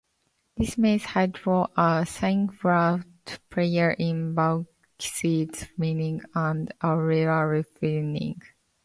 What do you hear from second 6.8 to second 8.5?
alumina refining.